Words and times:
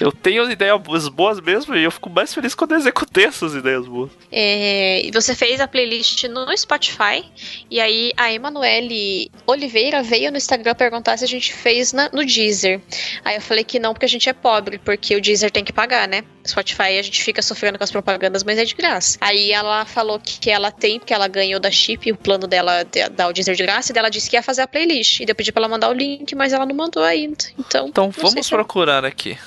eu 0.00 0.12
tenho 0.12 0.50
ideias 0.50 1.08
boas 1.08 1.40
mesmo 1.40 1.74
e 1.76 1.82
eu 1.84 1.90
fico 1.90 2.08
mais 2.10 2.32
feliz 2.34 2.54
quando 2.54 2.72
eu 2.72 2.78
executei 2.78 3.24
essas 3.24 3.54
ideias 3.54 3.86
boas. 3.86 4.10
É, 4.30 5.08
você 5.12 5.34
fez 5.34 5.60
a 5.60 5.68
playlist 5.68 6.24
no 6.24 6.46
Spotify. 6.56 7.24
E 7.70 7.80
aí 7.80 8.12
a 8.16 8.32
Emanuele 8.32 9.30
Oliveira 9.46 10.02
veio 10.02 10.30
no 10.30 10.36
Instagram 10.36 10.74
perguntar 10.74 11.16
se 11.16 11.24
a 11.24 11.28
gente 11.28 11.52
fez 11.52 11.92
na- 11.92 12.10
no 12.12 12.24
Deezer. 12.24 12.80
Aí 13.24 13.36
eu 13.36 13.40
falei 13.42 13.64
que 13.64 13.78
não, 13.78 13.92
porque 13.92 14.06
a 14.06 14.08
gente 14.08 14.28
é 14.28 14.32
pobre, 14.32 14.78
porque 14.78 15.14
o 15.16 15.20
Deezer 15.20 15.50
tem 15.50 15.64
que 15.64 15.72
pagar, 15.72 16.06
né? 16.08 16.22
Spotify 16.46 16.98
a 16.98 17.02
gente 17.02 17.22
fica 17.22 17.40
sofrendo 17.40 17.78
com 17.78 17.84
as 17.84 17.90
propagandas, 17.90 18.44
mas 18.44 18.58
é 18.58 18.64
de 18.64 18.74
graça. 18.74 19.16
Aí 19.20 19.50
ela 19.50 19.84
falou 19.86 20.20
que, 20.20 20.50
ela 20.50 20.70
tem, 20.70 20.98
porque 20.98 21.14
ela 21.14 21.26
ganhou 21.28 21.58
da 21.58 21.70
Chip, 21.70 22.10
o 22.12 22.16
plano 22.16 22.46
dela 22.46 22.82
de, 22.84 23.08
dá 23.08 23.28
o 23.28 23.32
Deezer 23.32 23.54
de 23.54 23.62
graça, 23.62 23.92
e 23.94 23.98
ela 23.98 24.10
disse 24.10 24.28
que 24.28 24.36
ia 24.36 24.42
fazer 24.42 24.62
a 24.62 24.66
playlist. 24.66 25.20
E 25.20 25.26
eu 25.26 25.34
pedi 25.34 25.50
pra 25.52 25.60
ela 25.60 25.68
mandar 25.68 25.88
o 25.88 25.92
link, 25.94 26.34
mas 26.34 26.52
ela 26.52 26.66
não 26.66 26.74
mandou 26.74 27.02
ainda. 27.02 27.44
Então, 27.58 27.88
Então 27.88 28.10
vamos 28.10 28.46
se 28.46 28.52
eu- 28.52 28.58
procurar 28.58 29.04
aqui. 29.04 29.38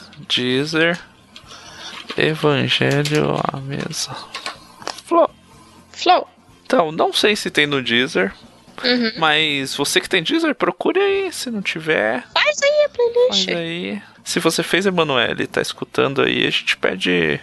Deezer. 0.47 0.97
Evangelho 2.17 3.35
à 3.51 3.57
mesa. 3.59 4.15
Flo- 5.05 5.29
Flow. 5.91 6.27
Então, 6.65 6.91
não 6.91 7.11
sei 7.13 7.35
se 7.35 7.49
tem 7.49 7.67
no 7.67 7.81
Deezer. 7.81 8.33
Uhum. 8.83 9.11
Mas 9.17 9.75
você 9.75 9.99
que 9.99 10.09
tem 10.09 10.23
Deezer, 10.23 10.55
procure 10.55 10.99
aí. 10.99 11.31
Se 11.33 11.49
não 11.51 11.61
tiver, 11.61 12.23
Faz 12.33 12.61
aí 12.63 12.85
a 12.85 12.89
playlist. 12.89 13.45
faz 13.45 13.57
aí. 13.57 14.01
Se 14.23 14.39
você 14.39 14.61
fez, 14.63 14.85
Emanuele, 14.85 15.43
e 15.43 15.47
tá 15.47 15.61
escutando 15.61 16.21
aí, 16.21 16.45
a 16.45 16.49
gente 16.49 16.75
pede 16.77 17.39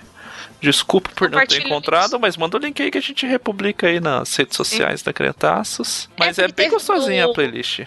desculpa 0.64 1.10
por 1.14 1.30
não 1.30 1.46
ter 1.46 1.62
o 1.62 1.66
encontrado, 1.66 2.18
mas 2.18 2.36
manda 2.36 2.56
o 2.56 2.60
link 2.60 2.82
aí 2.82 2.90
que 2.90 2.98
a 2.98 3.02
gente 3.02 3.26
republica 3.26 3.86
aí 3.86 4.00
nas 4.00 4.34
redes 4.36 4.56
sociais 4.56 5.02
da 5.02 5.12
Crentaços. 5.12 6.08
Mas 6.18 6.38
é, 6.38 6.48
porque 6.48 6.62
bem 6.62 6.70
gostosinha 6.70 7.26
o- 7.28 7.30
a 7.30 7.34
playlist. 7.34 7.80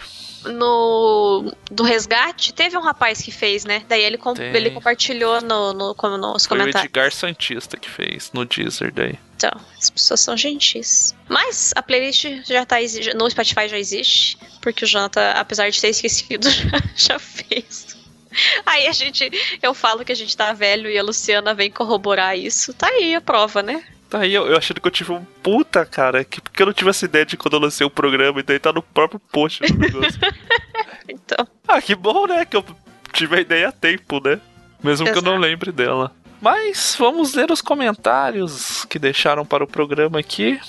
no 0.46 1.54
do 1.72 1.84
resgate 1.84 2.54
teve 2.54 2.78
um 2.78 2.82
rapaz 2.82 3.22
que 3.22 3.32
fez, 3.32 3.66
né? 3.66 3.84
Daí 3.90 4.04
ele, 4.04 4.18
Tem. 4.18 4.56
ele 4.56 4.72
compartilhou 4.72 5.42
no, 5.42 5.74
no, 5.74 5.96
como 5.96 6.18
nos 6.18 6.46
Foi 6.46 6.58
o 6.58 6.62
comentários. 6.62 6.86
Edgar 6.90 7.12
Santista 7.12 7.78
que 7.78 7.90
fez 7.90 8.32
no 8.34 8.46
Deezer 8.46 8.94
daí. 8.94 9.16
Então, 9.36 9.52
as 9.78 9.90
pessoas 9.90 10.20
são 10.22 10.36
gentis. 10.38 11.16
Mas 11.30 11.72
a 11.76 11.84
playlist 11.84 12.26
já 12.46 12.66
tá 12.66 12.78
no 13.16 13.30
Spotify 13.30 13.68
já 13.68 13.78
existe, 13.78 14.38
porque 14.62 14.84
o 14.84 14.88
Jonathan, 14.88 15.32
apesar 15.32 15.70
de 15.70 15.80
ter 15.80 15.90
esquecido, 15.90 16.50
já, 16.50 16.64
já 16.96 17.20
fez. 17.20 17.97
Aí 18.66 18.88
a 18.88 18.92
gente, 18.92 19.30
eu 19.62 19.74
falo 19.74 20.04
que 20.04 20.12
a 20.12 20.16
gente 20.16 20.36
tá 20.36 20.54
velho 20.54 20.90
e 20.90 20.98
a 20.98 21.04
Luciana 21.04 21.54
vem 21.54 21.72
corroborar 21.72 22.38
isso. 22.38 22.74
Tá 22.74 22.88
aí 22.88 23.16
a 23.16 23.22
prova, 23.22 23.62
né? 23.64 23.84
Tá 24.10 24.20
aí, 24.20 24.34
eu, 24.34 24.48
eu 24.48 24.58
achando 24.58 24.80
que 24.80 24.88
eu 24.88 24.92
tive 24.92 25.12
um 25.12 25.24
puta, 25.44 25.86
cara, 25.86 26.24
que, 26.24 26.40
porque 26.40 26.62
eu 26.62 26.68
não 26.68 26.74
tive 26.74 26.90
essa 26.90 27.06
ideia 27.06 27.26
de 27.26 27.36
quando 27.36 27.56
eu 27.56 27.60
lancei 27.60 27.86
o 27.86 27.90
programa, 27.90 28.40
e 28.40 28.44
daí 28.44 28.58
tá 28.58 28.72
no 28.72 28.82
próprio 28.82 29.20
post 29.20 29.62
do 29.62 29.78
negócio. 29.78 30.20
Então, 31.10 31.48
ah, 31.66 31.82
que 31.82 31.96
bom, 31.96 32.28
né? 32.28 32.44
Que 32.44 32.58
eu 32.58 32.66
tive 33.14 33.38
a 33.38 33.40
ideia 33.40 33.70
a 33.70 33.72
tempo, 33.72 34.22
né? 34.22 34.42
Mesmo 34.84 35.06
que 35.06 35.18
eu 35.18 35.22
não 35.22 35.36
Exato. 35.36 35.48
lembre 35.48 35.72
dela. 35.72 36.12
Mas 36.42 36.96
vamos 37.00 37.34
ler 37.34 37.50
os 37.50 37.62
comentários 37.62 38.86
que 38.86 39.00
deixaram 39.00 39.46
para 39.46 39.64
o 39.64 39.68
programa 39.68 40.20
aqui 40.20 40.60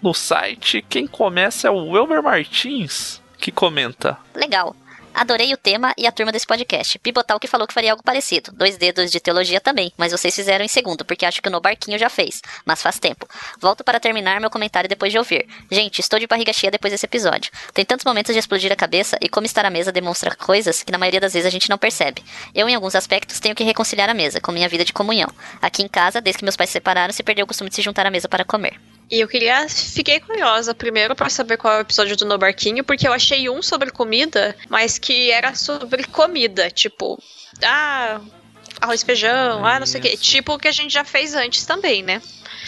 no 0.00 0.14
site. 0.14 0.84
Quem 0.88 1.06
começa 1.06 1.68
é 1.68 1.70
o 1.70 1.88
Wilmer 1.88 2.22
Martins, 2.22 3.20
que 3.36 3.50
comenta. 3.50 4.16
Legal. 4.34 4.74
Adorei 5.14 5.52
o 5.52 5.56
tema 5.56 5.92
e 5.96 6.06
a 6.06 6.12
turma 6.12 6.30
desse 6.30 6.46
podcast. 6.46 6.98
Pibotal 6.98 7.40
que 7.40 7.46
falou 7.46 7.66
que 7.66 7.74
faria 7.74 7.90
algo 7.90 8.02
parecido. 8.02 8.52
Dois 8.52 8.76
dedos 8.76 9.10
de 9.10 9.18
teologia 9.20 9.60
também, 9.60 9.92
mas 9.96 10.12
vocês 10.12 10.34
fizeram 10.34 10.64
em 10.64 10.68
segundo, 10.68 11.04
porque 11.04 11.26
acho 11.26 11.42
que 11.42 11.48
o 11.48 11.50
No 11.50 11.60
Barquinho 11.60 11.98
já 11.98 12.08
fez, 12.08 12.40
mas 12.64 12.82
faz 12.82 12.98
tempo. 12.98 13.28
Volto 13.60 13.82
para 13.82 13.98
terminar 13.98 14.40
meu 14.40 14.50
comentário 14.50 14.88
depois 14.88 15.10
de 15.10 15.18
ouvir. 15.18 15.46
Gente, 15.70 16.00
estou 16.00 16.18
de 16.18 16.26
barriga 16.26 16.52
cheia 16.52 16.70
depois 16.70 16.92
desse 16.92 17.06
episódio. 17.06 17.50
Tem 17.74 17.84
tantos 17.84 18.04
momentos 18.04 18.32
de 18.32 18.38
explodir 18.38 18.72
a 18.72 18.76
cabeça 18.76 19.18
e 19.20 19.28
como 19.28 19.46
estar 19.46 19.64
à 19.64 19.70
mesa 19.70 19.90
demonstra 19.90 20.34
coisas 20.36 20.82
que 20.82 20.92
na 20.92 20.98
maioria 20.98 21.20
das 21.20 21.32
vezes 21.32 21.46
a 21.46 21.50
gente 21.50 21.68
não 21.68 21.78
percebe. 21.78 22.22
Eu, 22.54 22.68
em 22.68 22.74
alguns 22.74 22.94
aspectos, 22.94 23.40
tenho 23.40 23.54
que 23.54 23.64
reconciliar 23.64 24.08
a 24.08 24.14
mesa 24.14 24.40
com 24.40 24.52
minha 24.52 24.68
vida 24.68 24.84
de 24.84 24.92
comunhão. 24.92 25.28
Aqui 25.60 25.82
em 25.82 25.88
casa, 25.88 26.20
desde 26.20 26.38
que 26.38 26.44
meus 26.44 26.56
pais 26.56 26.70
se 26.70 26.74
separaram, 26.74 27.12
se 27.12 27.22
perdeu 27.22 27.44
o 27.44 27.48
costume 27.48 27.70
de 27.70 27.76
se 27.76 27.82
juntar 27.82 28.06
à 28.06 28.10
mesa 28.10 28.28
para 28.28 28.44
comer. 28.44 28.78
E 29.10 29.20
eu 29.20 29.28
queria. 29.28 29.68
Fiquei 29.68 30.20
curiosa 30.20 30.74
primeiro 30.74 31.16
pra 31.16 31.30
saber 31.30 31.56
qual 31.56 31.74
é 31.74 31.78
o 31.78 31.80
episódio 31.80 32.16
do 32.16 32.26
No 32.26 32.36
Barquinho, 32.38 32.84
porque 32.84 33.08
eu 33.08 33.12
achei 33.12 33.48
um 33.48 33.62
sobre 33.62 33.90
comida, 33.90 34.54
mas 34.68 34.98
que 34.98 35.30
era 35.30 35.54
sobre 35.54 36.04
comida. 36.04 36.70
Tipo, 36.70 37.20
ah, 37.62 38.20
arroz 38.80 39.02
e 39.02 39.06
feijão, 39.06 39.64
ah, 39.64 39.78
não 39.78 39.86
sei 39.86 40.00
o 40.00 40.02
quê. 40.02 40.16
Tipo 40.16 40.54
o 40.54 40.58
que 40.58 40.68
a 40.68 40.72
gente 40.72 40.92
já 40.92 41.04
fez 41.04 41.34
antes 41.34 41.64
também, 41.64 42.02
né? 42.02 42.20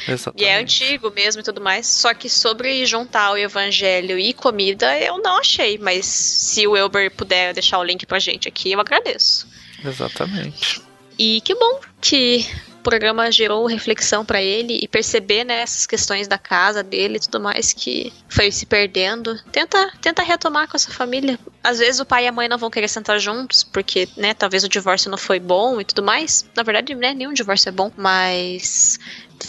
E 0.08 0.12
Exatamente. 0.12 0.44
é 0.44 0.56
antigo 0.56 1.10
mesmo 1.10 1.40
e 1.40 1.44
tudo 1.44 1.60
mais. 1.60 1.86
Só 1.86 2.14
que 2.14 2.28
sobre 2.28 2.86
juntar 2.86 3.32
o 3.32 3.36
evangelho 3.36 4.18
e 4.18 4.32
comida, 4.32 4.98
eu 4.98 5.18
não 5.18 5.38
achei. 5.38 5.76
Mas 5.76 6.06
se 6.06 6.66
o 6.66 6.76
Elber 6.76 7.10
puder 7.10 7.52
deixar 7.52 7.78
o 7.78 7.84
link 7.84 8.06
pra 8.06 8.18
gente 8.18 8.48
aqui, 8.48 8.72
eu 8.72 8.80
agradeço. 8.80 9.46
Exatamente. 9.84 10.80
E 11.18 11.40
que 11.42 11.54
bom 11.54 11.80
que 12.00 12.46
programa 12.80 13.30
gerou 13.30 13.66
reflexão 13.66 14.24
para 14.24 14.42
ele 14.42 14.78
e 14.82 14.88
perceber 14.88 15.44
né, 15.44 15.60
essas 15.60 15.86
questões 15.86 16.26
da 16.26 16.38
casa 16.38 16.82
dele 16.82 17.16
e 17.16 17.20
tudo 17.20 17.40
mais 17.40 17.72
que 17.72 18.12
foi 18.28 18.50
se 18.50 18.66
perdendo. 18.66 19.38
Tenta, 19.52 19.92
tenta 20.00 20.22
retomar 20.22 20.68
com 20.68 20.76
essa 20.76 20.90
família. 20.90 21.38
Às 21.62 21.78
vezes 21.78 22.00
o 22.00 22.06
pai 22.06 22.24
e 22.24 22.28
a 22.28 22.32
mãe 22.32 22.48
não 22.48 22.58
vão 22.58 22.70
querer 22.70 22.88
sentar 22.88 23.18
juntos, 23.18 23.62
porque, 23.62 24.08
né, 24.16 24.34
talvez 24.34 24.64
o 24.64 24.68
divórcio 24.68 25.10
não 25.10 25.18
foi 25.18 25.38
bom 25.38 25.80
e 25.80 25.84
tudo 25.84 26.02
mais. 26.02 26.48
Na 26.56 26.62
verdade, 26.62 26.94
né, 26.94 27.14
nenhum 27.14 27.32
divórcio 27.32 27.68
é 27.68 27.72
bom, 27.72 27.92
mas 27.96 28.98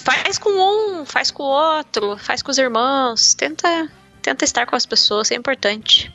faz 0.04 0.38
com 0.38 0.50
um, 0.50 1.06
faz 1.06 1.32
com 1.32 1.44
o 1.44 1.78
outro, 1.78 2.18
faz 2.18 2.42
com 2.42 2.52
os 2.52 2.58
irmãos, 2.58 3.34
tenta, 3.34 3.90
tenta 4.22 4.46
estar 4.46 4.66
com 4.66 4.76
as 4.76 4.86
pessoas, 4.86 5.32
é 5.32 5.36
importante. 5.36 6.12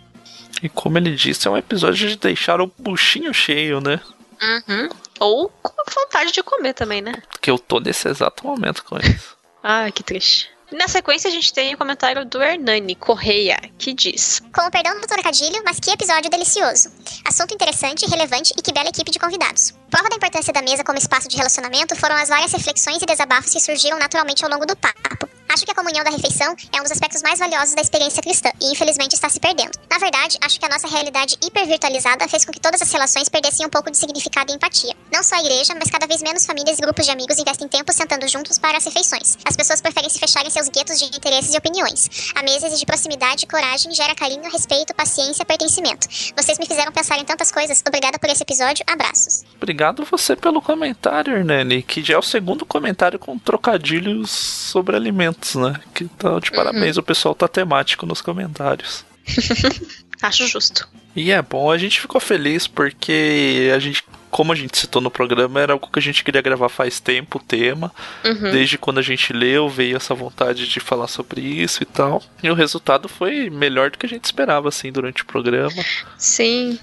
E 0.63 0.69
como 0.69 0.97
ele 0.99 1.15
disse, 1.15 1.47
é 1.47 1.51
um 1.51 1.57
episódio 1.57 2.09
de 2.09 2.17
deixar 2.17 2.61
o 2.61 2.73
buchinho 2.79 3.33
cheio, 3.33 3.81
né? 3.81 4.01
Uhum. 4.43 4.89
Ou 5.21 5.49
com 5.63 5.73
vontade 5.95 6.33
de 6.33 6.43
comer 6.43 6.75
também, 6.75 7.01
né? 7.01 7.15
Que 7.41 7.51
eu 7.51 7.59
tô 7.59 7.81
nesse 7.81 8.09
exato 8.09 8.47
momento 8.47 8.85
com 8.85 8.97
isso. 8.99 9.37
Ai, 9.63 9.91
que 9.93 10.03
triste. 10.03 10.51
Na 10.73 10.89
sequência, 10.89 11.29
a 11.29 11.31
gente 11.31 11.53
tem 11.53 11.73
o 11.75 11.79
comentário 11.79 12.25
do 12.25 12.43
Hernani 12.43 12.97
Correia, 12.97 13.57
que 13.79 13.95
diz: 13.95 14.41
Com 14.53 14.63
o 14.63 14.71
perdão 14.71 15.01
do 15.01 15.07
trocadilho, 15.07 15.63
mas 15.65 15.79
que 15.79 15.91
episódio 15.91 16.29
delicioso. 16.29 16.91
Assunto 17.25 17.55
interessante, 17.55 18.05
relevante 18.07 18.53
e 18.59 18.61
que 18.61 18.73
bela 18.73 18.89
equipe 18.89 19.11
de 19.11 19.19
convidados. 19.19 19.73
Prova 19.89 20.09
da 20.09 20.17
importância 20.17 20.53
da 20.53 20.63
mesa 20.63 20.83
como 20.83 20.99
espaço 20.99 21.29
de 21.29 21.37
relacionamento 21.37 21.95
foram 21.95 22.17
as 22.17 22.29
várias 22.29 22.53
reflexões 22.53 23.01
e 23.01 23.07
desabafos 23.07 23.53
que 23.53 23.61
surgiram 23.61 23.99
naturalmente 23.99 24.45
ao 24.45 24.51
longo 24.51 24.67
do 24.67 24.77
papo. 24.77 25.36
Acho 25.49 25.65
que 25.65 25.71
a 25.71 25.75
comunhão 25.75 26.05
da 26.05 26.11
refeição 26.11 26.55
é 26.73 26.81
um 26.81 26.83
dos 26.83 26.93
aspectos 26.93 27.23
mais 27.23 27.39
valiosos 27.39 27.75
da 27.75 27.83
experiência 27.83 28.23
cristã 28.23 28.51
e 28.61 28.73
infelizmente 28.73 29.15
está 29.15 29.29
se 29.29 29.41
perdendo. 29.41 29.73
Na 29.91 29.99
verdade, 29.99 30.37
acho 30.43 30.59
que 30.59 30.67
a 30.67 30.69
nossa 30.69 30.87
realidade 30.89 31.37
hipervirtualizada 31.43 32.29
fez 32.29 32.45
com 32.45 32.53
que 32.53 32.61
todas 32.61 32.83
as 32.83 32.93
relações 32.93 33.29
perdessem 33.29 33.65
um 33.67 33.71
pouco 33.71 33.91
de 33.91 33.97
significado 33.97 34.53
e 34.53 34.55
empatia. 34.55 34.95
Não 35.13 35.23
só 35.23 35.37
a 35.37 35.41
igreja, 35.41 35.75
mas 35.75 35.91
cada 35.91 36.07
vez 36.07 36.23
menos 36.23 36.45
famílias 36.45 36.79
e 36.79 36.83
grupos 36.83 37.07
de 37.07 37.13
amigos 37.13 37.39
investem 37.39 37.69
tempo 37.69 37.93
sentando 37.93 38.29
juntos 38.29 38.59
para 38.59 38.79
as 38.79 38.85
refeições. 38.85 39.39
As 39.45 39.57
pessoas 39.57 39.81
preferem 39.81 40.11
se 40.11 40.19
fechar 40.19 40.45
em 40.45 40.51
seus 40.51 40.69
guetos 40.69 40.99
de 40.99 41.05
interesses 41.05 41.55
e 41.55 41.59
opiniões. 41.59 42.33
A 42.35 42.43
mesa 42.43 42.67
exige 42.67 42.85
proximidade, 42.85 43.47
coragem, 43.47 43.93
gera 43.93 44.15
carinho, 44.15 44.51
respeito, 44.51 44.95
paciência, 44.95 45.45
pertencimento. 45.45 46.09
Vocês 46.37 46.59
me 46.59 46.67
fizeram 46.67 46.93
pensar 46.93 47.19
em 47.19 47.25
tantas 47.25 47.51
coisas. 47.51 47.83
Obrigada 47.87 48.19
por 48.19 48.29
esse 48.29 48.43
episódio. 48.43 48.85
Abraços. 48.87 49.45
Obrigado 49.57 50.05
você 50.05 50.37
pelo 50.37 50.61
comentário, 50.61 51.37
Hernani, 51.37 51.83
que 51.83 52.03
já 52.03 52.15
é 52.15 52.19
o 52.19 52.23
segundo 52.23 52.65
comentário 52.67 53.19
com 53.19 53.39
trocadilhos 53.39 54.31
sobre 54.31 54.97
alimentos, 54.97 55.36
né? 55.55 55.81
Que 55.95 56.05
tá 56.07 56.39
de 56.39 56.51
parabéns, 56.51 56.97
o 56.97 57.03
pessoal 57.03 57.35
tá 57.35 57.49
temático 57.49 58.07
nos 58.07 58.21
comentários. 58.21 59.05
Acho 60.23 60.47
justo. 60.47 60.89
E 61.15 61.31
é 61.31 61.41
bom, 61.41 61.71
a 61.71 61.79
gente 61.79 62.01
ficou 62.01 62.21
feliz 62.21 62.67
porque 62.67 63.71
a 63.75 63.79
gente, 63.79 64.05
como 64.31 64.53
a 64.53 64.57
gente 64.57 64.77
citou 64.77 65.01
no 65.01 65.11
programa, 65.11 65.61
era 65.61 65.73
algo 65.73 65.89
que 65.91 65.99
a 65.99 66.03
gente 66.03 66.23
queria 66.23 66.43
gravar 66.43 66.69
faz 66.69 67.01
tempo, 67.01 67.39
o 67.39 67.43
tema. 67.43 67.93
Uhum. 68.25 68.51
Desde 68.51 68.77
quando 68.77 68.99
a 68.99 69.03
gente 69.03 69.33
leu, 69.33 69.69
veio 69.69 69.97
essa 69.97 70.15
vontade 70.15 70.69
de 70.69 70.79
falar 70.79 71.09
sobre 71.09 71.41
isso 71.41 71.83
e 71.83 71.87
tal. 71.87 72.23
E 72.43 72.51
o 72.51 72.55
resultado 72.55 73.09
foi 73.09 73.49
melhor 73.49 73.91
do 73.91 73.99
que 73.99 74.05
a 74.05 74.09
gente 74.09 74.25
esperava, 74.25 74.69
assim, 74.69 74.93
durante 74.93 75.23
o 75.23 75.27
programa. 75.27 75.83
Sim. 76.19 76.79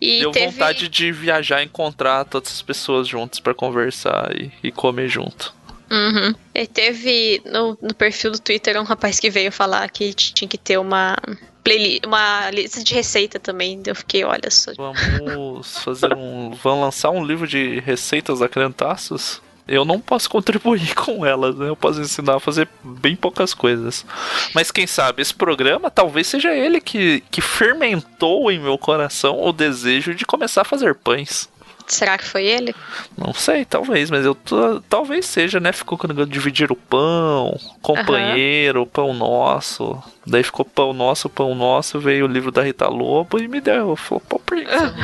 E 0.00 0.20
Deu 0.20 0.30
teve... 0.30 0.46
vontade 0.46 0.88
de 0.88 1.10
viajar 1.10 1.60
e 1.60 1.64
encontrar 1.64 2.24
todas 2.24 2.52
as 2.52 2.62
pessoas 2.62 3.08
juntas 3.08 3.40
para 3.40 3.54
conversar 3.54 4.30
e, 4.36 4.52
e 4.62 4.70
comer 4.70 5.08
junto. 5.08 5.52
Uhum. 5.94 6.34
E 6.52 6.66
teve 6.66 7.40
no, 7.44 7.78
no 7.80 7.94
perfil 7.94 8.32
do 8.32 8.38
Twitter 8.40 8.80
um 8.80 8.84
rapaz 8.84 9.20
que 9.20 9.30
veio 9.30 9.52
falar 9.52 9.88
que 9.90 10.12
tinha 10.12 10.48
que 10.48 10.58
ter 10.58 10.76
uma 10.76 11.16
playlist, 11.62 12.04
uma 12.04 12.50
lista 12.50 12.82
de 12.82 12.92
receita 12.92 13.38
também. 13.38 13.80
Eu 13.86 13.94
fiquei, 13.94 14.24
olha 14.24 14.50
só. 14.50 14.72
Vamos 14.76 15.78
fazer 15.78 16.12
um. 16.12 16.50
Vamos 16.50 16.84
lançar 16.84 17.10
um 17.10 17.24
livro 17.24 17.46
de 17.46 17.78
receitas 17.80 18.40
da 18.40 18.48
Crentaços? 18.48 19.40
Eu 19.66 19.84
não 19.84 19.98
posso 19.98 20.28
contribuir 20.28 20.92
com 20.96 21.24
elas, 21.24 21.56
né? 21.56 21.68
Eu 21.68 21.76
posso 21.76 22.00
ensinar 22.00 22.36
a 22.36 22.40
fazer 22.40 22.68
bem 22.82 23.14
poucas 23.14 23.54
coisas. 23.54 24.04
Mas 24.52 24.72
quem 24.72 24.86
sabe, 24.86 25.22
esse 25.22 25.32
programa 25.32 25.90
talvez 25.90 26.26
seja 26.26 26.52
ele 26.52 26.80
que, 26.80 27.22
que 27.30 27.40
fermentou 27.40 28.50
em 28.50 28.58
meu 28.58 28.76
coração 28.76 29.40
o 29.40 29.52
desejo 29.52 30.12
de 30.12 30.26
começar 30.26 30.62
a 30.62 30.66
fazer 30.66 30.94
pães. 30.96 31.48
Será 31.86 32.16
que 32.16 32.24
foi 32.24 32.46
ele? 32.46 32.74
Não 33.16 33.34
sei, 33.34 33.64
talvez, 33.64 34.10
mas 34.10 34.24
eu 34.24 34.34
tô, 34.34 34.80
talvez 34.82 35.26
seja, 35.26 35.60
né? 35.60 35.72
Ficou 35.72 35.98
com 35.98 36.06
o 36.06 36.08
negócio 36.08 36.28
de 36.28 36.32
dividir 36.32 36.72
o 36.72 36.76
pão, 36.76 37.58
companheiro, 37.82 38.86
pão 38.86 39.12
nosso. 39.12 40.02
Daí 40.26 40.42
ficou 40.42 40.64
pão 40.64 40.92
nosso, 40.94 41.28
pão 41.28 41.54
nosso, 41.54 42.00
veio 42.00 42.24
o 42.24 42.28
livro 42.28 42.50
da 42.50 42.62
Rita 42.62 42.88
Lobo 42.88 43.38
e 43.38 43.46
me 43.46 43.60
deu. 43.60 43.94
Falou, 43.96 44.22
não? 44.30 44.94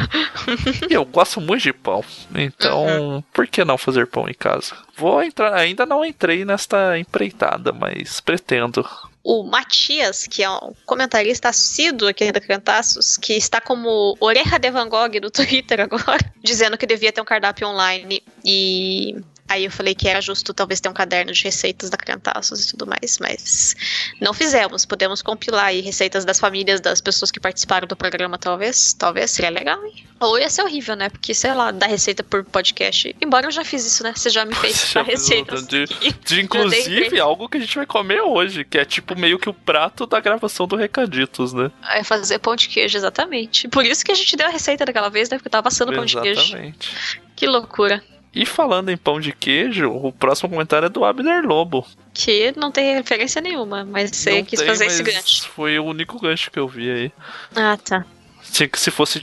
E 0.88 0.94
eu 0.94 1.04
gosto 1.04 1.40
muito 1.40 1.62
de 1.62 1.72
pão. 1.72 2.02
Então, 2.34 3.22
por 3.32 3.46
que 3.46 3.64
não 3.64 3.76
fazer 3.76 4.06
pão 4.06 4.28
em 4.28 4.34
casa? 4.34 4.74
Vou 4.96 5.22
entrar, 5.22 5.54
ainda 5.54 5.84
não 5.84 6.04
entrei 6.04 6.44
nesta 6.44 6.98
empreitada, 6.98 7.72
mas 7.72 8.20
pretendo. 8.20 8.86
O 9.22 9.42
Matias, 9.44 10.26
que 10.26 10.42
é 10.42 10.50
um 10.50 10.72
comentarista 10.86 11.48
assíduo 11.48 12.08
aqui 12.08 12.32
da 12.32 12.40
Cantaços, 12.40 13.16
que 13.16 13.34
está 13.34 13.60
como 13.60 14.16
Oreja 14.18 14.58
de 14.58 14.70
Van 14.70 14.88
Gogh 14.88 15.20
no 15.20 15.30
Twitter 15.30 15.80
agora, 15.80 16.18
dizendo 16.42 16.78
que 16.78 16.86
devia 16.86 17.12
ter 17.12 17.20
um 17.20 17.24
cardápio 17.24 17.68
online. 17.68 18.22
E 18.44 19.16
Aí 19.50 19.64
eu 19.64 19.70
falei 19.72 19.96
que 19.96 20.06
era 20.06 20.20
justo 20.20 20.54
talvez 20.54 20.78
ter 20.80 20.88
um 20.88 20.92
caderno 20.92 21.32
de 21.32 21.42
receitas 21.42 21.90
da 21.90 21.96
Cantaços 21.96 22.64
e 22.64 22.70
tudo 22.70 22.86
mais, 22.86 23.18
mas 23.18 23.74
não 24.20 24.32
fizemos. 24.32 24.86
Podemos 24.86 25.22
compilar 25.22 25.64
aí 25.64 25.80
receitas 25.80 26.24
das 26.24 26.38
famílias 26.38 26.80
das 26.80 27.00
pessoas 27.00 27.32
que 27.32 27.40
participaram 27.40 27.88
do 27.88 27.96
programa, 27.96 28.38
talvez. 28.38 28.92
Talvez 28.92 29.32
seria 29.32 29.50
legal, 29.50 29.84
hein? 29.84 30.06
Ou 30.20 30.38
ia 30.38 30.48
ser 30.48 30.62
horrível, 30.62 30.94
né? 30.94 31.08
Porque, 31.08 31.34
sei 31.34 31.52
lá, 31.52 31.72
dar 31.72 31.88
receita 31.88 32.22
por 32.22 32.44
podcast. 32.44 33.16
Embora 33.20 33.48
eu 33.48 33.50
já 33.50 33.64
fiz 33.64 33.84
isso, 33.84 34.04
né? 34.04 34.12
Você 34.14 34.30
já 34.30 34.44
me 34.44 34.54
fez 34.54 34.92
dar 34.94 35.02
receitas. 35.02 35.62
outra 35.62 35.84
de, 35.84 36.14
de 36.24 36.40
inclusive 36.40 37.18
algo 37.18 37.48
que 37.48 37.56
a 37.56 37.60
gente 37.60 37.74
vai 37.74 37.86
comer 37.86 38.20
hoje, 38.20 38.64
que 38.64 38.78
é 38.78 38.84
tipo 38.84 39.18
meio 39.18 39.36
que 39.36 39.48
o 39.48 39.52
prato 39.52 40.06
da 40.06 40.20
gravação 40.20 40.68
do 40.68 40.76
Recaditos, 40.76 41.52
né? 41.52 41.72
É 41.90 42.04
fazer 42.04 42.38
pão 42.38 42.54
de 42.54 42.68
queijo, 42.68 42.96
exatamente. 42.96 43.66
Por 43.66 43.84
isso 43.84 44.04
que 44.04 44.12
a 44.12 44.14
gente 44.14 44.36
deu 44.36 44.46
a 44.46 44.50
receita 44.50 44.84
daquela 44.84 45.08
vez, 45.08 45.28
né? 45.28 45.38
Porque 45.38 45.48
eu 45.48 45.52
tava 45.52 45.66
assando 45.66 45.92
pão 45.92 46.04
de 46.04 46.20
queijo. 46.20 46.40
Exatamente. 46.40 47.20
Que 47.34 47.48
loucura. 47.48 48.00
E 48.32 48.46
falando 48.46 48.90
em 48.90 48.96
pão 48.96 49.20
de 49.20 49.32
queijo, 49.32 49.90
o 49.90 50.12
próximo 50.12 50.48
comentário 50.48 50.86
é 50.86 50.88
do 50.88 51.04
Abner 51.04 51.44
Lobo. 51.44 51.84
Que 52.14 52.52
não 52.56 52.70
tem 52.70 52.94
referência 52.94 53.40
nenhuma, 53.40 53.84
mas 53.84 54.10
você 54.10 54.38
Não 54.38 54.44
quis 54.44 54.60
tem, 54.60 54.68
fazer 54.68 54.86
esse 54.86 55.02
gancho. 55.02 55.48
Foi 55.48 55.78
o 55.78 55.84
único 55.84 56.20
gancho 56.20 56.50
que 56.50 56.58
eu 56.58 56.68
vi 56.68 56.90
aí. 56.90 57.12
Ah, 57.56 57.76
tá. 57.76 58.04
Tinha 58.52 58.68
que 58.68 58.78
se 58.78 58.90
fosse 58.90 59.22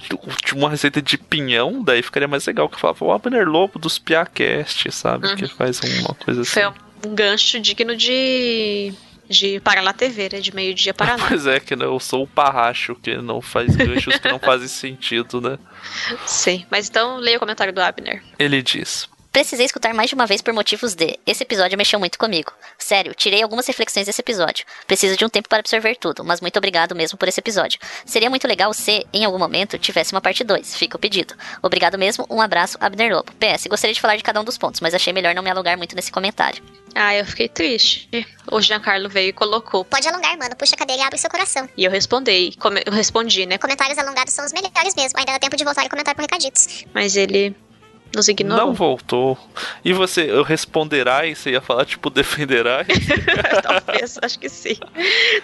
uma 0.54 0.70
receita 0.70 1.02
de 1.02 1.18
pinhão, 1.18 1.82
daí 1.84 2.02
ficaria 2.02 2.28
mais 2.28 2.46
legal. 2.46 2.68
Que 2.70 2.80
falava 2.80 3.04
o 3.04 3.12
Abner 3.12 3.48
Lobo 3.48 3.80
dos 3.80 3.98
Piacast, 3.98 4.92
sabe? 4.92 5.36
Que 5.36 5.48
faz 5.48 5.80
uma 5.80 6.14
coisa 6.14 6.42
assim. 6.42 6.60
Uhum. 6.60 6.74
Foi 7.02 7.10
um 7.10 7.16
gancho 7.16 7.60
digno 7.60 7.96
de. 7.96 8.94
De 9.30 9.60
Paraná 9.60 9.94
TV, 9.94 10.30
né? 10.34 10.40
De 10.40 10.54
meio-dia 10.54 10.94
Paraná. 10.94 11.26
Pois 11.28 11.46
é, 11.46 11.60
que 11.60 11.76
né, 11.76 11.86
eu 11.86 12.00
sou 12.00 12.24
o 12.24 12.28
parracho 12.28 12.96
que 12.96 13.18
não 13.18 13.42
faz 13.42 13.76
ganchos 13.76 14.18
que 14.18 14.28
não 14.30 14.40
fazem 14.40 14.68
sentido, 14.68 15.42
né? 15.42 15.58
Sim. 16.26 16.66
Mas 16.72 16.90
então 16.90 17.18
leia 17.18 17.38
o 17.38 17.40
comentário 17.40 17.74
do 17.74 17.82
Abner. 17.82 18.24
Ele 18.40 18.62
diz: 18.62 19.10
Precisei 19.32 19.66
escutar 19.68 19.94
mais 19.94 20.10
de 20.10 20.16
uma 20.16 20.26
vez 20.26 20.42
por 20.42 20.52
motivos 20.54 20.96
de. 20.96 21.20
Esse 21.26 21.44
episódio 21.44 21.78
mexeu 21.78 22.00
muito 22.00 22.18
comigo. 22.18 22.52
Sério, 22.78 23.14
tirei 23.14 23.44
algumas 23.44 23.68
reflexões 23.68 24.08
desse 24.08 24.20
episódio. 24.22 24.66
Preciso 24.88 25.16
de 25.16 25.24
um 25.24 25.30
tempo 25.30 25.48
para 25.48 25.60
absorver 25.60 25.96
tudo, 25.96 26.24
mas 26.24 26.42
muito 26.42 26.58
obrigado 26.58 26.96
mesmo 26.96 27.18
por 27.20 27.28
esse 27.28 27.40
episódio. 27.40 27.80
Seria 28.06 28.30
muito 28.32 28.48
legal 28.48 28.74
se, 28.74 29.06
em 29.14 29.26
algum 29.26 29.38
momento, 29.38 29.78
tivesse 29.78 30.12
uma 30.14 30.22
parte 30.22 30.44
2. 30.44 30.76
Fica 30.76 30.98
o 30.98 31.00
pedido. 31.00 31.36
Obrigado 31.62 32.00
mesmo, 32.00 32.26
um 32.32 32.42
abraço, 32.42 32.78
Abner 32.82 33.14
Lobo. 33.16 33.32
PS, 33.34 33.68
gostaria 33.68 33.94
de 33.94 34.02
falar 34.02 34.16
de 34.18 34.24
cada 34.24 34.42
um 34.42 34.44
dos 34.44 34.58
pontos, 34.58 34.82
mas 34.82 34.96
achei 34.96 35.14
melhor 35.14 35.36
não 35.36 35.44
me 35.44 35.52
alugar 35.52 35.78
muito 35.78 35.96
nesse 35.96 36.12
comentário. 36.12 36.64
Ah, 36.96 37.14
eu 37.14 37.26
fiquei 37.26 37.48
triste. 37.48 38.10
O 38.52 38.60
Giancarlo 38.60 39.08
veio 39.08 39.30
e 39.30 39.34
colocou. 39.34 39.86
Pode 39.86 40.08
alongar, 40.08 40.36
mano. 40.36 40.56
Puxa 40.56 40.74
a 40.74 40.78
cadeira 40.80 41.04
e 41.04 41.06
abre 41.06 41.20
seu 41.20 41.30
coração. 41.30 41.70
E 41.78 41.86
eu 41.86 41.92
respondi. 41.92 42.54
come- 42.60 42.82
Eu 42.84 42.92
respondi, 42.94 43.46
né? 43.46 43.60
Comentários 43.60 44.00
alongados 44.00 44.34
são 44.34 44.44
os 44.44 44.52
melhores 44.52 44.96
mesmo. 44.96 45.20
Ainda 45.20 45.34
dá 45.34 45.38
tempo 45.40 45.56
de 45.56 45.64
voltar 45.64 45.86
e 45.86 45.90
comentar 45.90 46.16
por 46.16 46.22
recaditos. 46.22 46.86
Mas 46.96 47.16
ele 47.16 47.56
nos 48.18 48.28
ignorou. 48.28 48.68
Não 48.68 48.74
voltou. 48.74 49.38
E 49.86 49.94
você, 49.94 50.30
eu 50.30 50.44
responderá 50.44 51.26
e 51.26 51.36
você 51.36 51.52
ia 51.52 51.62
falar, 51.62 51.86
tipo, 51.86 52.10
defenderá? 52.10 52.84
Talvez, 53.64 54.20
acho 54.22 54.40
que 54.40 54.50
sim. 54.50 54.76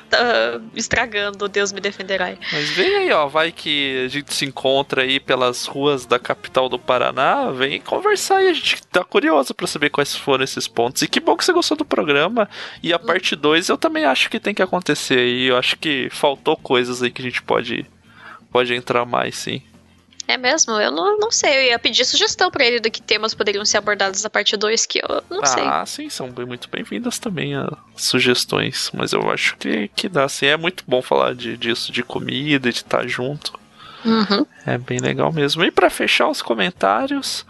Tá 0.10 0.60
estragando, 0.76 1.48
Deus 1.48 1.72
me 1.72 1.80
defenderá. 1.80 2.36
Mas 2.52 2.70
vem 2.72 2.96
aí, 2.96 3.12
ó, 3.12 3.28
vai 3.28 3.52
que 3.52 4.04
a 4.06 4.08
gente 4.08 4.34
se 4.34 4.46
encontra 4.46 5.04
aí 5.04 5.20
pelas 5.20 5.66
ruas 5.66 6.06
da 6.06 6.18
capital 6.18 6.68
do 6.68 6.80
Paraná, 6.80 7.52
vem 7.52 7.80
conversar 7.80 8.38
aí, 8.38 8.50
a 8.50 8.54
gente 8.54 8.82
tá 8.88 9.04
curioso 9.04 9.54
pra 9.54 9.68
saber 9.68 9.90
quais 9.90 10.16
foram 10.16 10.44
esses 10.44 10.68
pontos. 10.68 11.02
E 11.04 11.08
que 11.08 11.20
bom 11.20 11.38
que 11.38 11.46
você 11.46 11.54
gostou 11.54 11.78
do 11.78 11.86
programa. 11.86 12.50
E 12.82 12.92
a 12.92 13.00
parte 13.00 13.36
2 13.36 13.70
eu 13.70 13.78
também 13.78 14.06
acho 14.06 14.30
que 14.30 14.40
tem 14.40 14.54
que 14.54 14.62
acontecer 14.62 15.20
aí, 15.20 15.46
eu 15.46 15.58
acho 15.58 15.78
que 15.78 16.10
faltou 16.10 16.58
coisas 16.58 17.04
aí 17.04 17.12
que 17.12 17.22
a 17.22 17.26
gente 17.26 17.42
pode, 17.42 17.86
pode 18.52 18.74
entrar 18.74 19.06
mais, 19.06 19.36
sim. 19.36 19.62
É 20.28 20.38
mesmo? 20.38 20.74
Eu 20.80 20.90
não, 20.92 21.18
não 21.18 21.30
sei. 21.32 21.58
Eu 21.58 21.64
ia 21.64 21.80
pedir 21.80 22.06
sugestão 22.06 22.50
pra 22.50 22.64
ele 22.66 22.80
do 22.80 22.90
que 22.90 23.02
temas 23.02 23.34
poderiam 23.34 23.66
ser 23.66 23.78
abordados 23.78 24.24
na 24.24 24.30
parte 24.30 24.56
2, 24.56 24.86
que 24.86 25.00
eu 25.00 25.24
não 25.30 25.46
sei. 25.46 25.64
Ah, 25.64 25.86
sim, 25.86 26.10
são 26.10 26.32
bem- 26.32 26.46
muito 26.46 26.70
bem-vindas 26.70 27.20
também 27.20 27.54
as 27.56 27.68
sugestões, 27.98 28.90
mas 28.94 29.12
eu 29.14 29.30
acho 29.30 29.58
que, 29.58 29.90
que 29.90 30.08
dá, 30.08 30.24
assim, 30.24 30.46
é 30.46 30.56
muito 30.58 30.84
bom 30.88 31.02
falar 31.02 31.36
de, 31.36 31.58
disso, 31.58 31.92
de 31.92 32.04
comida, 32.04 32.72
de 32.72 32.78
estar 32.78 33.06
junto. 33.08 33.54
Uhum. 34.06 34.46
É 34.66 34.78
bem 34.78 35.00
legal 35.00 35.32
mesmo. 35.32 35.64
E 35.64 35.72
pra 35.72 35.90
fechar 35.90 36.28
os 36.30 36.42
comentários, 36.42 37.46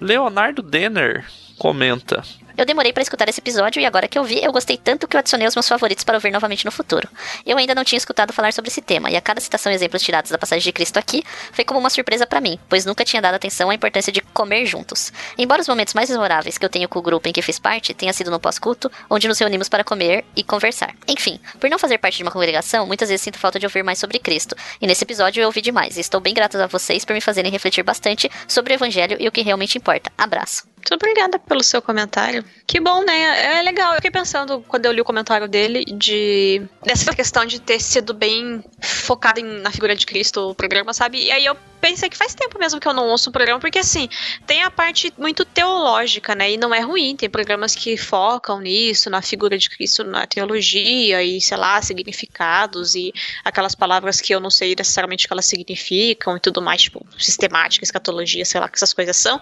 Leonardo 0.00 0.62
Denner 0.62 1.24
comenta. 1.58 2.22
Eu 2.56 2.64
demorei 2.64 2.90
para 2.90 3.02
escutar 3.02 3.28
esse 3.28 3.38
episódio 3.38 3.80
e 3.80 3.84
agora 3.84 4.08
que 4.08 4.18
eu 4.18 4.24
vi, 4.24 4.42
eu 4.42 4.50
gostei 4.50 4.78
tanto 4.78 5.06
que 5.06 5.14
eu 5.14 5.18
adicionei 5.18 5.46
os 5.46 5.54
meus 5.54 5.68
favoritos 5.68 6.04
para 6.04 6.16
ouvir 6.16 6.30
novamente 6.30 6.64
no 6.64 6.72
futuro. 6.72 7.06
Eu 7.44 7.58
ainda 7.58 7.74
não 7.74 7.84
tinha 7.84 7.98
escutado 7.98 8.32
falar 8.32 8.50
sobre 8.54 8.70
esse 8.70 8.80
tema, 8.80 9.10
e 9.10 9.16
a 9.16 9.20
cada 9.20 9.42
citação 9.42 9.70
e 9.70 9.74
exemplos 9.74 10.02
tirados 10.02 10.30
da 10.30 10.38
passagem 10.38 10.62
de 10.62 10.72
Cristo 10.72 10.98
aqui 10.98 11.22
foi 11.52 11.64
como 11.64 11.78
uma 11.78 11.90
surpresa 11.90 12.26
para 12.26 12.40
mim, 12.40 12.58
pois 12.66 12.86
nunca 12.86 13.04
tinha 13.04 13.20
dado 13.20 13.34
atenção 13.34 13.68
à 13.68 13.74
importância 13.74 14.10
de 14.10 14.22
comer 14.22 14.64
juntos. 14.64 15.12
Embora 15.36 15.60
os 15.60 15.68
momentos 15.68 15.92
mais 15.92 16.08
memoráveis 16.08 16.56
que 16.56 16.64
eu 16.64 16.70
tenho 16.70 16.88
com 16.88 16.98
o 16.98 17.02
grupo 17.02 17.28
em 17.28 17.32
que 17.32 17.42
fiz 17.42 17.58
parte 17.58 17.92
tenha 17.92 18.12
sido 18.14 18.30
no 18.30 18.40
pós-culto, 18.40 18.90
onde 19.10 19.28
nos 19.28 19.38
reunimos 19.38 19.68
para 19.68 19.84
comer 19.84 20.24
e 20.34 20.42
conversar. 20.42 20.94
Enfim, 21.06 21.38
por 21.60 21.68
não 21.68 21.78
fazer 21.78 21.98
parte 21.98 22.16
de 22.16 22.22
uma 22.22 22.32
congregação, 22.32 22.86
muitas 22.86 23.10
vezes 23.10 23.22
sinto 23.22 23.38
falta 23.38 23.58
de 23.58 23.66
ouvir 23.66 23.84
mais 23.84 23.98
sobre 23.98 24.18
Cristo, 24.18 24.56
e 24.80 24.86
nesse 24.86 25.04
episódio 25.04 25.42
eu 25.42 25.46
ouvi 25.46 25.60
demais, 25.60 25.98
e 25.98 26.00
estou 26.00 26.20
bem 26.20 26.32
grata 26.32 26.64
a 26.64 26.66
vocês 26.66 27.04
por 27.04 27.12
me 27.12 27.20
fazerem 27.20 27.52
refletir 27.52 27.82
bastante 27.82 28.30
sobre 28.48 28.72
o 28.72 28.76
evangelho 28.76 29.18
e 29.20 29.28
o 29.28 29.32
que 29.32 29.42
realmente 29.42 29.76
importa. 29.76 30.10
Abraço. 30.16 30.75
Muito 30.88 31.04
obrigada 31.04 31.36
pelo 31.36 31.64
seu 31.64 31.82
comentário. 31.82 32.44
Que 32.64 32.78
bom, 32.78 33.02
né? 33.04 33.58
É 33.58 33.62
legal. 33.62 33.90
Eu 33.90 33.96
fiquei 33.96 34.10
pensando, 34.10 34.64
quando 34.68 34.86
eu 34.86 34.92
li 34.92 35.00
o 35.00 35.04
comentário 35.04 35.48
dele, 35.48 35.84
de 35.84 36.62
dessa 36.84 37.12
questão 37.12 37.44
de 37.44 37.60
ter 37.60 37.80
sido 37.80 38.14
bem 38.14 38.62
focado 38.80 39.40
em, 39.40 39.44
na 39.60 39.72
figura 39.72 39.96
de 39.96 40.06
Cristo, 40.06 40.50
o 40.50 40.54
programa, 40.54 40.92
sabe? 40.92 41.24
E 41.24 41.32
aí 41.32 41.44
eu 41.44 41.56
pensei 41.88 42.08
que 42.10 42.16
faz 42.16 42.34
tempo 42.34 42.58
mesmo 42.58 42.80
que 42.80 42.88
eu 42.88 42.92
não 42.92 43.06
ouço 43.06 43.30
um 43.30 43.32
programa, 43.32 43.60
porque 43.60 43.78
assim, 43.78 44.08
tem 44.44 44.64
a 44.64 44.70
parte 44.70 45.12
muito 45.16 45.44
teológica, 45.44 46.34
né? 46.34 46.50
E 46.50 46.56
não 46.56 46.74
é 46.74 46.80
ruim, 46.80 47.14
tem 47.14 47.30
programas 47.30 47.76
que 47.76 47.96
focam 47.96 48.60
nisso, 48.60 49.08
na 49.08 49.22
figura 49.22 49.56
de 49.56 49.70
Cristo, 49.70 50.02
na 50.02 50.26
teologia 50.26 51.22
e, 51.22 51.40
sei 51.40 51.56
lá, 51.56 51.80
significados 51.80 52.96
e 52.96 53.12
aquelas 53.44 53.76
palavras 53.76 54.20
que 54.20 54.34
eu 54.34 54.40
não 54.40 54.50
sei 54.50 54.74
necessariamente 54.76 55.26
o 55.26 55.28
que 55.28 55.32
elas 55.32 55.46
significam 55.46 56.36
e 56.36 56.40
tudo 56.40 56.60
mais, 56.60 56.82
tipo, 56.82 57.06
sistemática, 57.18 57.84
escatologia, 57.84 58.44
sei 58.44 58.60
lá, 58.60 58.68
que 58.68 58.76
essas 58.76 58.92
coisas 58.92 59.16
são. 59.16 59.40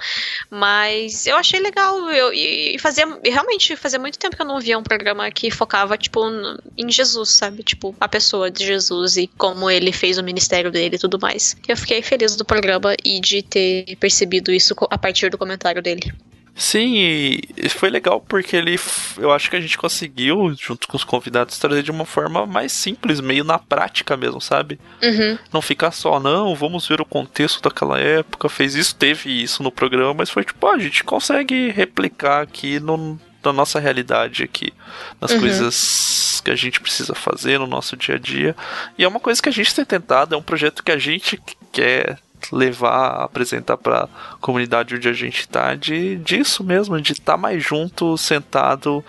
Mas 0.50 1.26
eu 1.26 1.36
achei 1.36 1.60
legal 1.60 2.10
eu, 2.10 2.30
e 2.30 2.78
fazia, 2.78 3.06
realmente, 3.24 3.74
fazia 3.74 3.98
muito 3.98 4.18
tempo 4.18 4.36
que 4.36 4.42
eu 4.42 4.46
não 4.46 4.60
via 4.60 4.78
um 4.78 4.82
programa 4.82 5.30
que 5.30 5.50
focava, 5.50 5.96
tipo, 5.96 6.20
em 6.76 6.90
Jesus, 6.90 7.30
sabe? 7.30 7.62
Tipo, 7.62 7.96
a 7.98 8.08
pessoa 8.08 8.50
de 8.50 8.66
Jesus 8.66 9.16
e 9.16 9.26
como 9.38 9.70
ele 9.70 9.92
fez 9.92 10.18
o 10.18 10.22
ministério 10.22 10.70
dele 10.70 10.96
e 10.96 10.98
tudo 10.98 11.18
mais. 11.18 11.56
Eu 11.66 11.76
fiquei 11.76 12.02
feliz 12.02 12.33
do 12.36 12.44
programa 12.44 12.94
e 13.04 13.20
de 13.20 13.42
ter 13.42 13.96
percebido 13.96 14.52
isso 14.52 14.74
a 14.90 14.98
partir 14.98 15.30
do 15.30 15.38
comentário 15.38 15.82
dele. 15.82 16.12
Sim, 16.56 16.94
e 17.56 17.68
foi 17.68 17.90
legal 17.90 18.20
porque 18.20 18.54
ele, 18.54 18.78
eu 19.18 19.32
acho 19.32 19.50
que 19.50 19.56
a 19.56 19.60
gente 19.60 19.76
conseguiu, 19.76 20.54
junto 20.56 20.86
com 20.86 20.96
os 20.96 21.02
convidados, 21.02 21.58
trazer 21.58 21.82
de 21.82 21.90
uma 21.90 22.04
forma 22.04 22.46
mais 22.46 22.70
simples, 22.70 23.20
meio 23.20 23.42
na 23.42 23.58
prática 23.58 24.16
mesmo, 24.16 24.40
sabe? 24.40 24.78
Uhum. 25.02 25.36
Não 25.52 25.60
ficar 25.60 25.90
só, 25.90 26.20
não, 26.20 26.54
vamos 26.54 26.86
ver 26.86 27.00
o 27.00 27.04
contexto 27.04 27.60
daquela 27.60 27.98
época, 27.98 28.48
fez 28.48 28.76
isso, 28.76 28.94
teve 28.94 29.42
isso 29.42 29.64
no 29.64 29.72
programa, 29.72 30.14
mas 30.14 30.30
foi 30.30 30.44
tipo, 30.44 30.64
a 30.68 30.78
gente 30.78 31.02
consegue 31.02 31.70
replicar 31.70 32.42
aqui 32.42 32.78
no, 32.78 33.18
na 33.42 33.52
nossa 33.52 33.80
realidade 33.80 34.44
aqui, 34.44 34.72
nas 35.20 35.32
uhum. 35.32 35.40
coisas 35.40 36.33
que 36.44 36.50
a 36.50 36.56
gente 36.56 36.80
precisa 36.80 37.14
fazer 37.14 37.58
no 37.58 37.66
nosso 37.66 37.96
dia 37.96 38.16
a 38.16 38.18
dia. 38.18 38.54
E 38.98 39.04
é 39.04 39.08
uma 39.08 39.20
coisa 39.20 39.42
que 39.42 39.48
a 39.48 39.52
gente 39.52 39.74
tem 39.74 39.84
tentado, 39.84 40.34
é 40.34 40.38
um 40.38 40.42
projeto 40.42 40.84
que 40.84 40.92
a 40.92 40.98
gente 40.98 41.40
quer 41.72 42.18
levar, 42.52 43.22
apresentar 43.22 43.76
para 43.76 44.04
a 44.04 44.36
comunidade 44.36 44.94
onde 44.94 45.08
a 45.08 45.12
gente 45.12 45.40
está, 45.40 45.74
de 45.74 46.16
disso 46.16 46.62
mesmo, 46.62 47.00
de 47.00 47.12
estar 47.12 47.32
tá 47.32 47.38
mais 47.38 47.64
junto, 47.64 48.16
sentado 48.18 49.04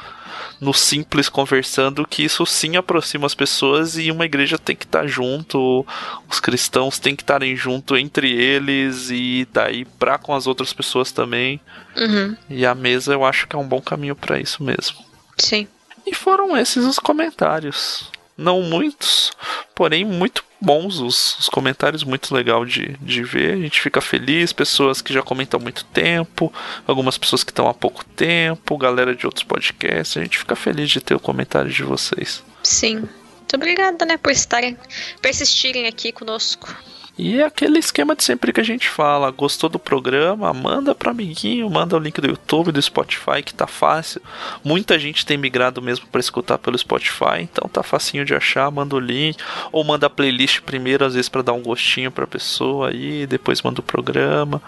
no 0.59 0.73
simples 0.73 1.29
conversando, 1.29 2.05
que 2.05 2.23
isso 2.23 2.45
sim 2.45 2.75
aproxima 2.75 3.25
as 3.25 3.35
pessoas 3.35 3.97
e 3.97 4.11
uma 4.11 4.25
igreja 4.25 4.57
tem 4.57 4.75
que 4.75 4.85
estar 4.85 5.01
tá 5.01 5.07
junto, 5.07 5.85
os 6.29 6.39
cristãos 6.39 6.99
têm 6.99 7.15
que 7.15 7.23
estarem 7.23 7.55
junto 7.55 7.97
entre 7.97 8.31
eles 8.31 9.09
e 9.09 9.47
daí 9.51 9.85
para 9.85 10.17
com 10.17 10.33
as 10.33 10.47
outras 10.47 10.73
pessoas 10.73 11.11
também. 11.11 11.59
Uhum. 11.95 12.35
E 12.49 12.65
a 12.65 12.73
mesa 12.73 13.13
eu 13.13 13.25
acho 13.25 13.47
que 13.47 13.55
é 13.55 13.59
um 13.59 13.67
bom 13.67 13.81
caminho 13.81 14.15
para 14.15 14.39
isso 14.39 14.63
mesmo. 14.63 14.97
Sim. 15.37 15.67
E 16.05 16.13
foram 16.13 16.55
esses 16.55 16.85
os 16.85 16.99
comentários. 16.99 18.11
Não 18.37 18.61
muitos, 18.61 19.31
porém 19.73 20.03
muito 20.03 20.43
bons 20.59 20.99
os, 20.99 21.39
os, 21.39 21.47
comentários, 21.47 22.03
muito 22.03 22.33
legal 22.35 22.65
de, 22.65 22.97
de 23.01 23.23
ver. 23.23 23.53
A 23.53 23.57
gente 23.57 23.79
fica 23.79 24.01
feliz, 24.01 24.51
pessoas 24.51 25.01
que 25.01 25.13
já 25.13 25.21
comentam 25.21 25.59
há 25.59 25.63
muito 25.63 25.85
tempo, 25.85 26.51
algumas 26.85 27.17
pessoas 27.17 27.43
que 27.43 27.51
estão 27.51 27.69
há 27.69 27.73
pouco 27.73 28.03
tempo, 28.03 28.77
galera 28.77 29.15
de 29.15 29.25
outros 29.25 29.43
podcasts. 29.43 30.17
A 30.17 30.21
gente 30.21 30.37
fica 30.37 30.55
feliz 30.55 30.89
de 30.89 30.99
ter 30.99 31.15
o 31.15 31.19
comentário 31.19 31.71
de 31.71 31.83
vocês. 31.83 32.43
Sim. 32.61 33.07
Muito 33.45 33.55
obrigada, 33.55 34.05
né, 34.05 34.17
por 34.17 34.31
estarem, 34.31 34.77
persistirem 35.21 35.87
aqui 35.87 36.11
conosco. 36.11 36.75
E 37.17 37.39
é 37.39 37.45
aquele 37.45 37.79
esquema 37.79 38.13
de 38.13 38.23
sempre 38.23 38.51
que 38.51 38.59
a 38.59 38.63
gente 38.63 38.89
fala, 38.89 39.31
gostou 39.31 39.69
do 39.69 39.79
programa, 39.79 40.53
manda 40.53 40.93
para 40.93 41.11
amiguinho, 41.11 41.69
manda 41.69 41.95
o 41.95 41.99
link 41.99 42.19
do 42.19 42.27
YouTube, 42.27 42.73
do 42.73 42.81
Spotify, 42.81 43.41
que 43.43 43.53
tá 43.53 43.65
fácil. 43.65 44.21
Muita 44.63 44.99
gente 44.99 45.25
tem 45.25 45.37
migrado 45.37 45.81
mesmo 45.81 46.07
para 46.07 46.19
escutar 46.19 46.57
pelo 46.57 46.77
Spotify, 46.77 47.41
então 47.41 47.69
tá 47.69 47.81
facinho 47.81 48.25
de 48.25 48.35
achar, 48.35 48.69
manda 48.69 48.95
o 48.95 48.99
link 48.99 49.37
ou 49.71 49.83
manda 49.83 50.07
a 50.07 50.09
playlist 50.09 50.61
primeiro 50.61 51.05
às 51.05 51.13
vezes 51.13 51.29
para 51.29 51.41
dar 51.41 51.53
um 51.53 51.61
gostinho 51.61 52.11
para 52.11 52.27
pessoa 52.27 52.89
aí, 52.89 53.25
depois 53.25 53.61
manda 53.61 53.79
o 53.79 53.83
programa. 53.83 54.61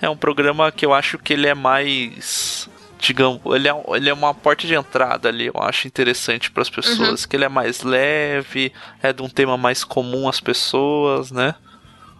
É 0.00 0.08
um 0.08 0.16
programa 0.16 0.70
que 0.70 0.86
eu 0.86 0.94
acho 0.94 1.18
que 1.18 1.32
ele 1.32 1.48
é 1.48 1.54
mais 1.54 2.68
digamos, 3.00 3.40
ele 3.54 3.68
é, 3.68 3.82
ele 3.94 4.10
é 4.10 4.12
uma 4.12 4.34
porta 4.34 4.66
de 4.66 4.74
entrada 4.74 5.28
ali, 5.28 5.46
eu 5.46 5.62
acho 5.62 5.86
interessante 5.86 6.50
para 6.50 6.62
as 6.62 6.70
pessoas, 6.70 7.22
uhum. 7.22 7.28
que 7.28 7.36
ele 7.36 7.44
é 7.44 7.48
mais 7.48 7.82
leve, 7.82 8.72
é 9.00 9.12
de 9.12 9.22
um 9.22 9.28
tema 9.28 9.56
mais 9.56 9.84
comum 9.84 10.28
às 10.28 10.40
pessoas, 10.40 11.30
né? 11.30 11.54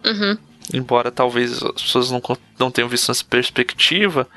Uhum. 0.05 0.37
Embora 0.73 1.11
talvez 1.11 1.63
as 1.63 1.81
pessoas 1.81 2.11
não, 2.11 2.21
não 2.57 2.71
tenham 2.71 2.89
visto 2.89 3.11
essa 3.11 3.23
perspectiva, 3.23 4.27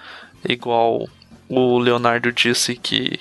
igual 0.48 1.08
o 1.48 1.78
Leonardo 1.78 2.32
disse 2.32 2.74
que, 2.74 3.18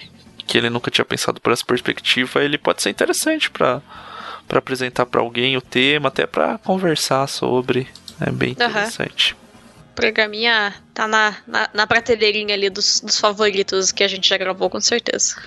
que 0.48 0.58
ele 0.58 0.70
nunca 0.70 0.90
tinha 0.90 1.04
pensado 1.04 1.40
por 1.42 1.52
essa 1.52 1.66
perspectiva, 1.66 2.44
ele 2.44 2.58
pode 2.58 2.82
ser 2.82 2.90
interessante 2.90 3.50
para 3.50 3.82
para 4.52 4.60
apresentar 4.60 5.06
para 5.06 5.22
alguém 5.22 5.56
o 5.56 5.62
tema, 5.62 6.10
até 6.10 6.28
para 6.28 6.58
conversar 6.58 7.26
sobre. 7.28 7.88
É 8.20 8.30
bem 8.30 8.52
interessante. 8.52 9.34
Uhum. 9.34 9.40
O 9.92 9.96
programinha 9.96 10.76
tá 10.94 11.08
na, 11.08 11.38
na, 11.48 11.70
na 11.74 11.88
prateleirinha 11.88 12.54
ali 12.54 12.70
dos, 12.70 13.00
dos 13.00 13.18
favoritos 13.18 13.94
que 13.94 14.04
a 14.04 14.10
gente 14.10 14.28
já 14.28 14.38
gravou, 14.38 14.70
com 14.70 14.82
certeza. 14.82 15.38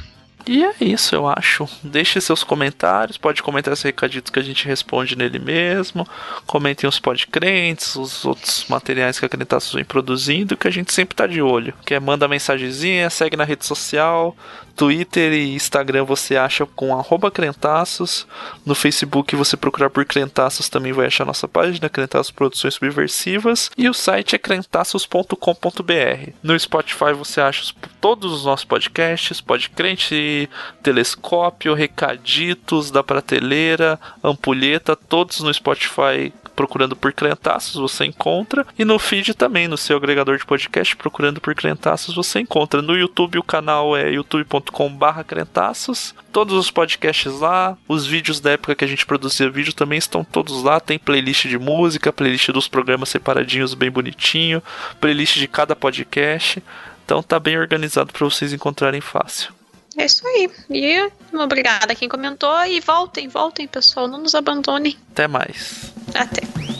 E 0.46 0.62
é 0.62 0.74
isso, 0.80 1.14
eu 1.14 1.26
acho. 1.26 1.66
Deixe 1.82 2.20
seus 2.20 2.44
comentários, 2.44 3.16
pode 3.16 3.42
comentar 3.42 3.72
esse 3.72 3.84
recadito 3.84 4.30
que 4.30 4.38
a 4.38 4.42
gente 4.42 4.66
responde 4.66 5.16
nele 5.16 5.38
mesmo. 5.38 6.06
Comentem 6.46 6.86
os 6.86 7.00
podcrentes, 7.00 7.96
os 7.96 8.24
outros 8.26 8.66
materiais 8.68 9.18
que 9.18 9.24
a 9.24 9.28
Crentaços 9.28 9.72
vem 9.72 9.84
produzindo, 9.84 10.56
que 10.56 10.68
a 10.68 10.70
gente 10.70 10.92
sempre 10.92 11.14
tá 11.14 11.26
de 11.26 11.40
olho. 11.40 11.72
Que 11.86 11.94
é 11.94 12.00
manda 12.00 12.28
mensagenzinha, 12.28 13.08
segue 13.08 13.36
na 13.36 13.44
rede 13.44 13.64
social, 13.64 14.36
Twitter 14.76 15.32
e 15.32 15.54
Instagram 15.54 16.04
você 16.04 16.36
acha 16.36 16.66
com 16.66 16.96
arroba 16.96 17.30
Crentaços. 17.30 18.26
No 18.64 18.74
Facebook 18.74 19.36
você 19.36 19.56
procurar 19.56 19.90
por 19.90 20.04
Crentaços 20.04 20.68
também 20.68 20.92
vai 20.92 21.06
achar 21.06 21.24
nossa 21.24 21.46
página, 21.46 21.88
Crentaços 21.88 22.30
Produções 22.30 22.74
Subversivas. 22.74 23.70
E 23.76 23.88
o 23.88 23.94
site 23.94 24.34
é 24.34 24.38
crentaços.com.br. 24.38 26.30
No 26.42 26.58
Spotify 26.58 27.12
você 27.16 27.40
acha 27.40 27.72
todos 28.00 28.32
os 28.32 28.44
nossos 28.44 28.64
podcasts, 28.64 29.40
Podcrente, 29.40 30.48
Telescópio, 30.82 31.74
Recaditos 31.74 32.90
da 32.90 33.02
Prateleira, 33.02 33.98
Ampulheta, 34.22 34.96
todos 34.96 35.40
no 35.40 35.52
Spotify 35.52 36.32
procurando 36.54 36.96
por 36.96 37.12
Crentaços, 37.12 37.74
você 37.74 38.04
encontra. 38.04 38.66
E 38.78 38.84
no 38.84 38.98
feed 38.98 39.34
também, 39.34 39.68
no 39.68 39.76
seu 39.76 39.96
agregador 39.96 40.38
de 40.38 40.46
podcast, 40.46 40.96
procurando 40.96 41.40
por 41.40 41.54
Crentaços, 41.54 42.14
você 42.14 42.40
encontra. 42.40 42.82
No 42.82 42.96
YouTube, 42.96 43.38
o 43.38 43.42
canal 43.42 43.96
é 43.96 44.10
youtube.com/barra 44.10 45.24
Crentaços. 45.24 46.14
Todos 46.32 46.54
os 46.54 46.70
podcasts 46.70 47.40
lá, 47.40 47.76
os 47.88 48.06
vídeos 48.06 48.40
da 48.40 48.52
época 48.52 48.74
que 48.74 48.84
a 48.84 48.88
gente 48.88 49.06
produzia 49.06 49.50
vídeo 49.50 49.72
também 49.72 49.98
estão 49.98 50.24
todos 50.24 50.62
lá. 50.62 50.80
Tem 50.80 50.98
playlist 50.98 51.46
de 51.46 51.58
música, 51.58 52.12
playlist 52.12 52.50
dos 52.50 52.66
programas 52.66 53.08
separadinhos, 53.08 53.74
bem 53.74 53.90
bonitinho, 53.90 54.62
playlist 55.00 55.36
de 55.36 55.46
cada 55.46 55.76
podcast. 55.76 56.62
Então 57.04 57.22
tá 57.22 57.38
bem 57.38 57.58
organizado 57.58 58.12
para 58.12 58.24
vocês 58.24 58.52
encontrarem 58.52 59.00
fácil. 59.00 59.52
É 59.96 60.06
isso 60.06 60.26
aí. 60.26 60.50
E 60.70 61.10
obrigada 61.32 61.92
a 61.92 61.94
quem 61.94 62.08
comentou. 62.08 62.64
E 62.66 62.80
voltem, 62.80 63.28
voltem, 63.28 63.68
pessoal. 63.68 64.08
Não 64.08 64.18
nos 64.18 64.34
abandonem. 64.34 64.96
Até 65.12 65.28
mais. 65.28 65.92
Até. 66.14 66.73